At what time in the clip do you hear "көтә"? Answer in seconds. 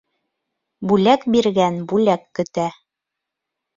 2.41-2.67